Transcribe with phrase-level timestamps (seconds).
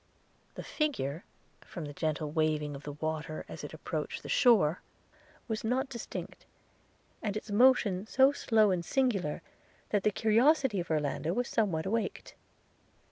[0.55, 1.25] –The figure,
[1.63, 4.81] from the gentle waving of the water as it approached the shore,
[5.47, 6.47] was not distinct;
[7.21, 9.43] and its motion so slow and singular,
[9.91, 12.33] that the curiosity of Orlando was somewhat awaked.